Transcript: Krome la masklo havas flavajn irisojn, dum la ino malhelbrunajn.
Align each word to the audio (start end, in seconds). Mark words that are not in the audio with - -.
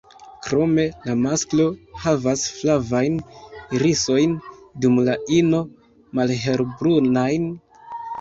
Krome 0.45 0.83
la 1.07 1.13
masklo 1.23 1.65
havas 2.05 2.45
flavajn 2.53 3.19
irisojn, 3.79 4.33
dum 4.87 4.97
la 5.09 5.15
ino 5.41 5.61
malhelbrunajn. 6.21 7.47